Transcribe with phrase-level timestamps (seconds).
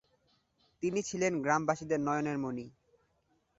[0.83, 2.65] তিনি ছিলেন গ্রামবাসীদের নয়নের মণি।